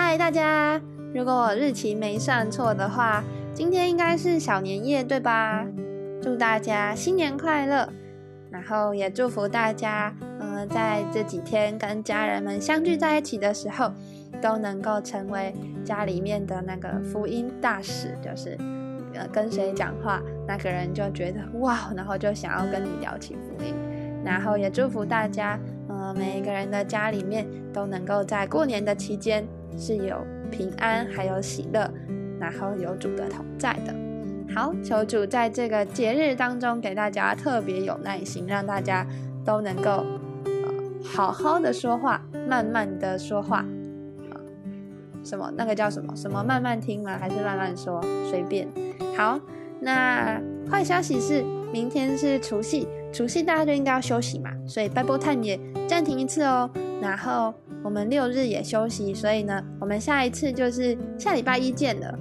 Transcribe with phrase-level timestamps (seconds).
[0.00, 0.80] 嗨，大家！
[1.12, 5.66] 如果我日期没算错的话，今天应该是小年夜，对吧？
[6.22, 7.92] 祝大家新年快乐！
[8.48, 13.90] 然后也祝福大家，嗯，在这几天跟家人们相聚在一起的时候，
[14.40, 15.52] 都能够成为
[15.84, 18.56] 家里面的那个福音大使，就是
[19.14, 23.74] 呃，跟谁讲话，那个人就觉得哇，然后就想要跟你聊起福音。
[24.24, 25.58] 然后也祝福大家，
[25.88, 29.44] 呃，每一个人的家里面都能够在过年的期间
[29.76, 31.90] 是有平安，还有喜乐，
[32.40, 33.94] 然后有主的同在的。
[34.54, 39.06] 好，求主在这个节日当中给大家特别有耐心，让大家
[39.44, 40.06] 都能够
[40.44, 40.52] 呃
[41.04, 43.64] 好好的说话，慢慢的说话。
[45.22, 45.52] 什么？
[45.56, 46.16] 那个叫什么？
[46.16, 47.18] 什么慢慢听吗？
[47.18, 48.00] 还是慢慢说？
[48.30, 48.66] 随便。
[49.16, 49.38] 好，
[49.80, 50.40] 那
[50.70, 52.88] 坏消息是，明天是除夕。
[53.12, 55.58] 除夕大家就应该要休息嘛，所以拜波探也
[55.88, 56.70] 暂停一次哦。
[57.00, 62.18] 然后我们六日也休息，所以呢，我们下一次就是下礼拜一见了。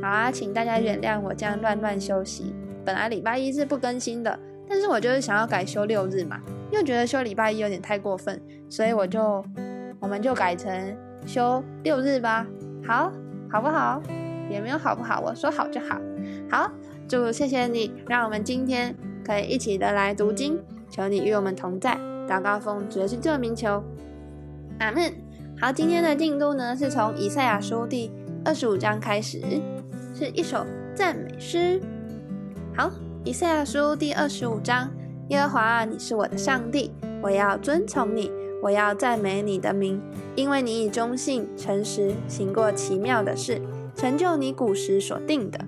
[0.00, 2.54] 好啊，请大家原谅我这样乱乱休息。
[2.84, 9.44] 本来礼拜一是不更新的，但是我就是想要改休六日嘛，又觉得休礼拜一有点太过分，所以我就
[10.00, 12.46] 我们就改成休六日吧。
[12.86, 13.12] 好，
[13.50, 14.02] 好不好？
[14.50, 15.98] 也没有好不好，我说好就好。
[16.50, 16.70] 好，
[17.08, 18.94] 祝谢谢你，让我们今天。
[19.24, 21.98] 可以一起的来读经，求你与我们同在。
[22.28, 23.82] 祷告奉主耶稣的名求，
[24.78, 25.12] 阿门。
[25.60, 28.10] 好，今天的进度呢是从以赛亚书第
[28.44, 29.40] 二十五章开始，
[30.14, 31.80] 是一首赞美诗。
[32.76, 32.90] 好，
[33.24, 34.90] 以赛亚书第二十五章，
[35.28, 40.00] 耶和华，你是我的上帝，我要遵从你，我要赞美你的名，
[40.34, 43.60] 因为你以忠信诚实行过奇妙的事，
[43.94, 45.58] 成就你古时所定的。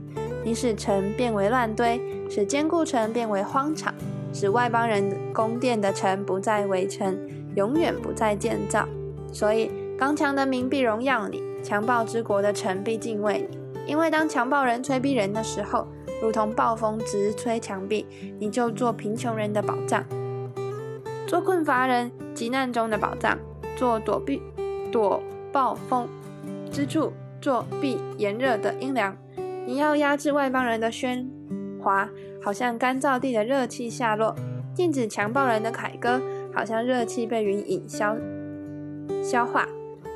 [0.42, 3.94] 你使城变为乱堆，使坚固城变为荒场，
[4.32, 7.18] 使外邦人宫殿的城不再围城，
[7.54, 8.86] 永远不再建造。
[9.32, 13.58] 所以刚强的民必荣耀你，强暴之国的城必敬畏你。
[13.86, 15.86] 因为当强暴人催逼人的时候，
[16.20, 18.04] 如同暴风直吹墙壁，
[18.40, 20.04] 你就做贫穷人的宝藏，
[21.26, 23.38] 做困乏人急难中的宝藏，
[23.76, 24.42] 做躲避
[24.90, 25.22] 躲
[25.52, 26.08] 暴风
[26.72, 29.16] 之处，做避炎热的阴凉。
[29.66, 31.24] 你要压制外邦人的喧
[31.86, 32.10] 华，
[32.42, 34.34] 好像干燥地的热气下落；
[34.74, 36.20] 禁止强暴人的凯歌，
[36.52, 38.16] 好像热气被云影消
[39.22, 39.68] 消化。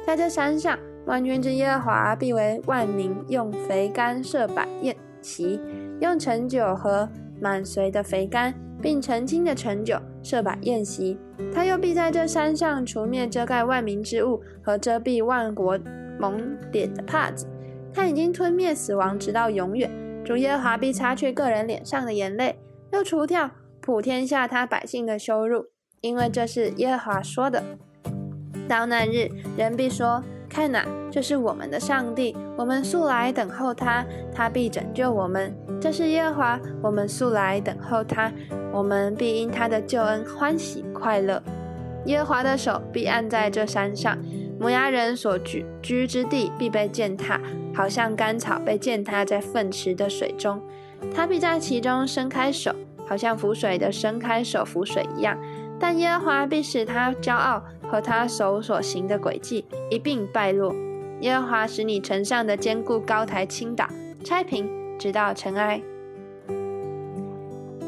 [0.05, 0.77] 在这山上，
[1.07, 5.61] 万军之耶和华必为万民用肥甘设摆宴席，
[6.01, 7.09] 用陈酒和
[7.41, 11.17] 满髓的肥甘，并澄清的陈酒设摆宴席。
[11.55, 15.79] 他又必在这山上除灭遮盖万民之物和遮蔽万国
[16.19, 16.37] 蒙
[16.73, 17.47] 点的帕子。
[17.95, 19.89] 他已经吞灭死亡，直到永远。
[20.25, 22.59] 主耶和华必擦去个人脸上的眼泪，
[22.93, 23.51] 又除掉
[23.81, 25.67] 普天下他百姓的羞辱，
[26.01, 27.65] 因为这是耶和华说的。
[28.69, 35.53] 到那日，人必说：“看哪，这是我们的上帝，我们素来等候他，他必拯救我们。
[35.81, 38.31] 这是耶和华，我们素来等候他，
[38.73, 41.43] 我们必因他的救恩欢喜快乐。
[42.07, 44.17] 耶和华的手必按在这山上。”
[44.61, 47.41] 摩崖人所居居之地必被践踏，
[47.75, 50.61] 好像干草被践踏在粪池的水中。
[51.15, 52.71] 他必在其中伸开手，
[53.09, 55.39] 好像浮水的伸开手浮水一样。
[55.79, 60.75] 但耶和华必使他骄傲和他手所行的诡计一并败落。
[61.21, 63.89] 耶和华使你城上的坚固高台倾倒，
[64.23, 65.81] 拆平，直到尘埃。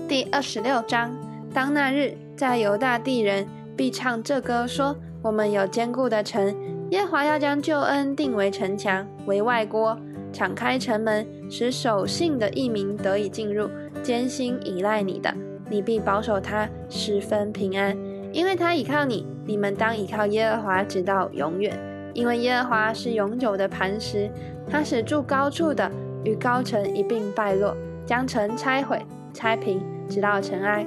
[0.09, 1.15] 第二十六章：
[1.53, 3.47] 当那日，在犹大地人
[3.77, 4.97] 必唱这歌说。
[5.23, 6.53] 我们有坚固的城，
[6.91, 9.97] 耶和华要将救恩定为城墙，为外郭，
[10.33, 13.71] 敞开城门，使守信的异民得以进入。
[14.03, 15.33] 艰辛依赖你的，
[15.71, 17.97] 你必保守他十分平安，
[18.33, 19.25] 因为他倚靠你。
[19.47, 21.79] 你们当倚靠耶和华直到永远，
[22.15, 24.29] 因为耶和华是永久的磐石，
[24.69, 25.89] 他使住高处的
[26.25, 29.01] 与高城一并败落，将城拆毁、
[29.33, 30.85] 拆平，直到尘埃。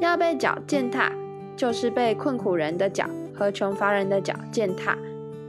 [0.00, 1.12] 要被脚践踏，
[1.54, 3.04] 就是被困苦人的脚。
[3.40, 4.98] 和穷乏人的脚践踏，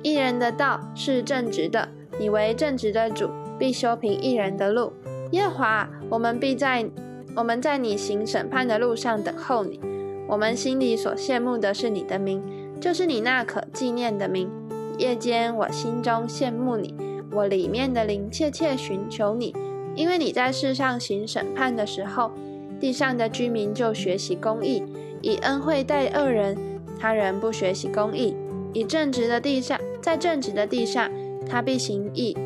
[0.02, 3.30] 一人的道是正直的，你为正直的主，
[3.60, 4.94] 必修平一人的路。
[5.32, 6.90] 耶华，我们必在
[7.36, 9.78] 我们在你行审判的路上等候你。
[10.26, 12.42] 我们心里所羡慕的是你的名，
[12.80, 14.50] 就是你那可纪念的名。
[14.98, 16.96] 夜间我心中羡慕你，
[17.34, 19.54] 我里面的灵切切寻求你，
[19.96, 22.32] 因为你在世上行审判的时候，
[22.80, 24.82] 地上的居民就学习公义，
[25.22, 26.71] 以恩惠待恶人。
[27.02, 28.36] 他人不学习公义，
[28.74, 31.10] 以正直的地上，在正直的地上，
[31.50, 32.38] 他必行义，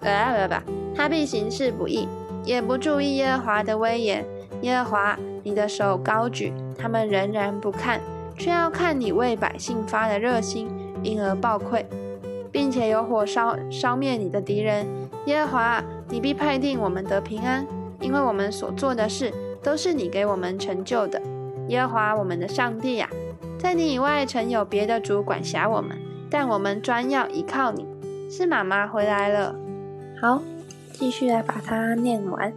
[0.00, 0.60] 呃，不不，
[0.94, 2.06] 他必行事不义，
[2.44, 4.24] 也不注意耶和华的威严。
[4.60, 8.00] 耶和华，你的手高举，他们仍然不看，
[8.36, 10.68] 却要看你为百姓发的热心，
[11.02, 11.86] 因而暴愧。
[12.54, 14.86] 并且有火烧烧灭你的敌人。
[15.26, 17.66] 耶和华，你必派定我们得平安，
[18.00, 21.20] 因为我们所做的事都是你给我们成就的。
[21.66, 23.10] 耶和华我们的上帝呀，
[23.64, 25.96] 在你以外曾有别的主管辖我们，
[26.28, 27.86] 但我们专要依靠你。
[28.28, 29.56] 是妈妈回来了，
[30.20, 30.42] 好，
[30.92, 32.52] 继续来把它念完。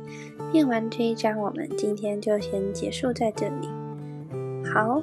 [0.51, 3.69] 念完这一章，我们今天就先结束在这里。
[4.65, 5.01] 好，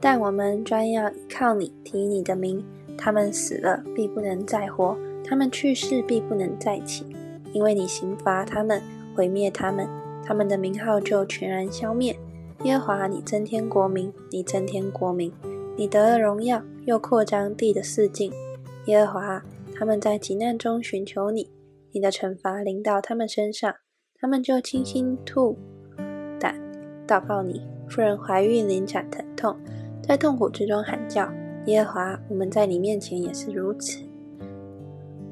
[0.00, 2.64] 但我们专要依靠你，提你的名。
[2.96, 7.04] 他们死了，必不能再活；他们去世，必不能再起，
[7.52, 8.80] 因为你刑罚他们，
[9.14, 9.86] 毁灭他们，
[10.24, 12.18] 他们的名号就全然消灭。
[12.64, 15.32] 耶和华，你增添国民，你增添国民，
[15.76, 18.32] 你得了荣耀，又扩张地的四境。
[18.86, 19.44] 耶和华，
[19.76, 21.50] 他们在急难中寻求你，
[21.92, 23.72] 你的惩罚临到他们身上，
[24.20, 25.56] 他们就倾心吐
[26.40, 26.60] 胆
[27.06, 27.62] 祷告你。
[27.88, 29.56] 妇人怀孕临产疼痛，
[30.02, 31.32] 在痛苦之中喊叫。
[31.66, 34.00] 耶和华，我们在你面前也是如此。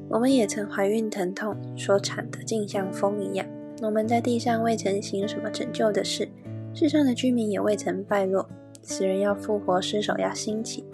[0.09, 3.45] 我们也曾怀孕疼痛，所产的竟像风一样。
[3.81, 6.29] 我们在地上未曾行什么拯救的事。
[6.79, 8.47] 世上的居民也未曾败落，
[8.83, 10.85] 死人要复活，尸首要兴起，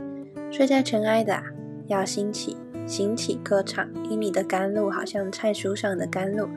[0.49, 1.43] 睡在尘埃的
[1.87, 2.55] 要兴起，
[2.87, 6.47] 行起歌唱，以你的甘露好像菜蔬上的甘露，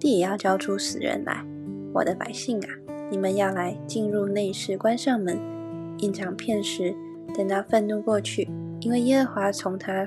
[0.00, 1.46] 地也要交出死人来。
[1.92, 2.68] 我的百姓啊，
[3.12, 5.38] 你们要来进入内室，关上门，
[5.98, 6.96] 隐藏片时，
[7.32, 8.50] 等到愤怒过去，
[8.80, 10.04] 因为耶和华从他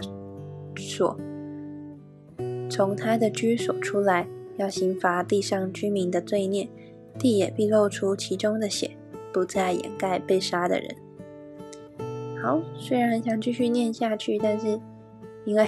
[0.75, 1.17] 所
[2.69, 4.27] 从他的居所出来，
[4.57, 6.67] 要刑罚地上居民的罪孽。
[7.17, 8.91] 地也必露出其中的血，
[9.33, 10.95] 不再掩盖被杀的人。
[12.41, 14.79] 好，虽然很想继续念下去，但是
[15.45, 15.67] 因为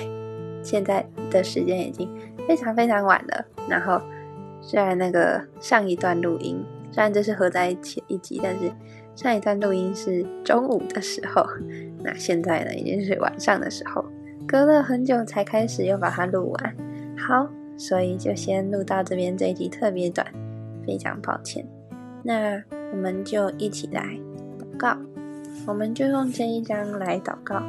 [0.61, 2.07] 现在的时间已经
[2.47, 3.45] 非常非常晚了。
[3.67, 4.01] 然后，
[4.61, 8.71] 虽然那个上一段录音，虽然这是合在一起一集，但是
[9.15, 11.43] 上一段录音是中午的时候，
[12.03, 14.05] 那现在呢已经是晚上的时候，
[14.47, 16.75] 隔了很久才开始又把它录完。
[17.17, 20.25] 好，所以就先录到这边，这一集特别短。
[20.89, 21.63] 非常抱歉，
[22.23, 22.59] 那
[22.91, 24.19] 我们就一起来
[24.57, 24.97] 祷告。
[25.67, 27.61] 我们就用这一章来祷告，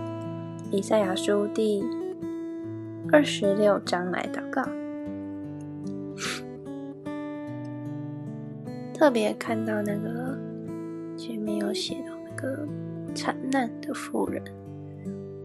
[0.71, 1.85] 以赛亚书第
[3.13, 4.65] 二十六章来祷告。
[8.95, 10.39] 特别看到那个
[11.15, 12.67] 前面有写到那个
[13.15, 14.43] 惨难的妇人，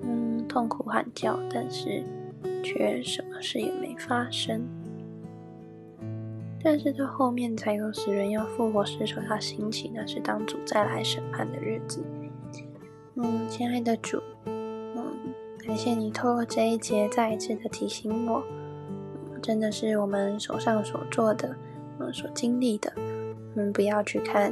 [0.04, 2.01] 嗯，痛苦喊叫，但是
[2.63, 4.66] 却什么事也没发生。
[6.65, 12.03] 但是到后面才有死人要复活，时，说他兴起，那是当主再来审判的日子。
[13.13, 14.97] 嗯，亲爱的主，嗯，
[15.59, 18.41] 感谢你透过这一节再一次的提醒我，
[19.44, 21.56] 真的是我们手上所做的，
[22.00, 22.91] 嗯，所经历的，
[23.53, 24.51] 嗯，不要去看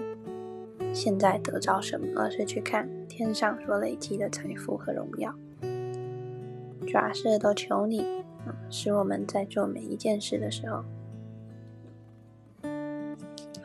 [0.94, 5.34] 现在得着什么，而是去看天上所累积的财富和荣耀。
[6.86, 8.06] 主要是都求你，
[8.46, 10.84] 嗯，使我们在做每一件事的时候。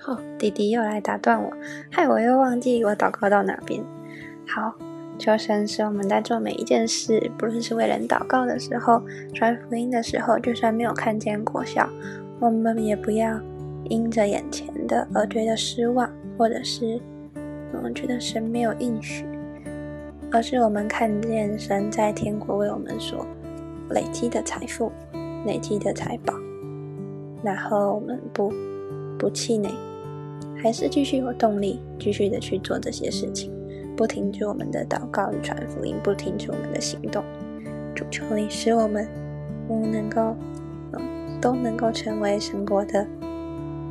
[0.09, 1.53] 哦弟弟又来打断我，
[1.91, 3.85] 害我又忘记我祷告到哪边。
[4.47, 4.75] 好，
[5.19, 9.03] 求神使我们在做每一件事，不论是为人祷告的时候、
[9.35, 11.87] 传福音的时候，就算没有看见果效，
[12.41, 13.39] 我们也不要
[13.91, 16.99] 因着眼前的而觉得失望，或者是
[17.75, 19.27] 嗯觉得神没有应许，
[20.33, 23.27] 而是我们看见神在天国为我们所
[23.91, 24.91] 累积的财富、
[25.45, 26.33] 累积的财宝，
[27.43, 28.51] 然后我们不
[29.19, 29.69] 不气馁。
[30.61, 33.53] 还是继续有动力，继续的去做这些事情，
[33.97, 37.23] 不停止我们的祷告与传福音，不停止我们的行动。
[37.95, 39.09] 主求你使我们，
[39.69, 40.37] 我们能够，
[40.93, 43.07] 嗯，都能够成为神国的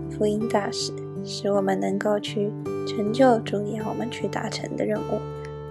[0.09, 0.91] 福音大使，
[1.23, 2.51] 使我们能够去
[2.85, 5.19] 成就主要我们去达成的任务。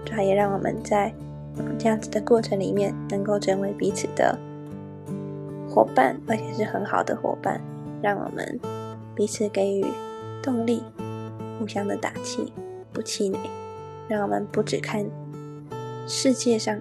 [0.05, 1.13] 主要也让我们在
[1.57, 4.37] 嗯这样子的过程里面，能够成为彼此的
[5.69, 7.61] 伙伴，而且是很好的伙伴，
[8.01, 8.59] 让我们
[9.15, 9.85] 彼此给予。
[10.47, 10.81] 动力，
[11.59, 12.53] 互相的打气，
[12.93, 13.37] 不气馁，
[14.07, 15.05] 让我们不只看
[16.07, 16.79] 世界上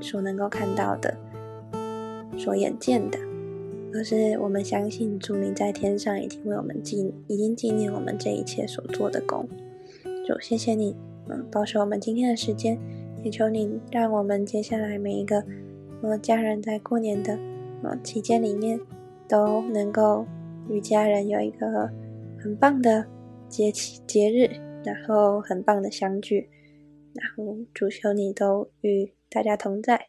[0.00, 1.16] 所能够看到的、
[2.36, 3.16] 所眼见的，
[3.94, 9.48] 而是我们相信主您在天上已经为我们纪，已经纪念我们这一切所做的功。
[10.26, 10.96] 主，谢谢你，
[11.28, 12.76] 嗯，保守我们今天的时间，
[13.22, 15.44] 也求你让我们接下来每一个
[16.02, 17.38] 呃家人在过年的
[17.84, 18.80] 呃期间里面
[19.28, 20.26] 都能够
[20.68, 21.88] 与家人有一个。
[22.42, 23.06] 很棒的
[23.48, 24.50] 节气节日，
[24.82, 26.48] 然后很棒的相聚，
[27.14, 30.06] 然后主求你都与大家同在，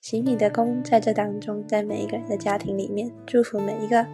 [0.00, 4.06] 行你的功在这当中，在每一个人的家庭里面，祝福每一个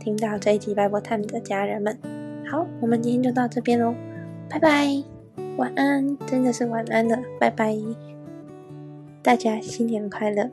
[0.00, 1.98] 听到这一集《Bible Time》的家人们。
[2.50, 3.94] 好，我们今天就到这边喽，
[4.48, 4.86] 拜拜，
[5.58, 7.76] 晚安，真的是晚安了，拜拜。
[9.22, 10.50] 大家新年快乐！